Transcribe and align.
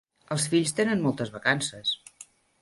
Els 0.35 0.45
fills 0.53 0.73
tenen 0.79 1.03
moltes 1.03 1.31
vacances. 1.35 1.93